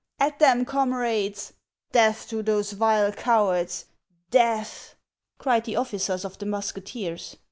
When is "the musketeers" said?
6.39-7.37